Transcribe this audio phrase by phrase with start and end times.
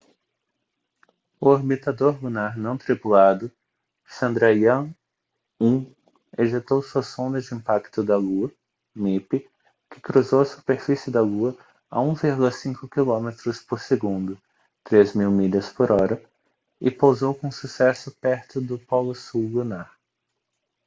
[1.39, 3.51] o orbitador lunar não tripulado
[4.03, 5.95] chandrayaan-1
[6.39, 8.51] ejetou sua sonda de impacto da lua
[8.95, 9.47] mip
[9.87, 11.55] que cruzou a superfície da lua
[11.87, 14.41] a 1,5 km por segundo
[14.85, 16.19] 3 mil milhas por hora
[16.81, 19.95] e pousou com sucesso perto do polo sul lunar